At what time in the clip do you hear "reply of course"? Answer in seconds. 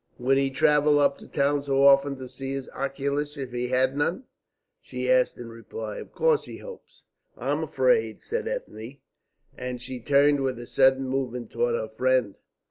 5.49-6.45